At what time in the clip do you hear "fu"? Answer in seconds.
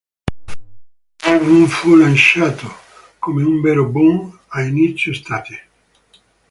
1.67-1.95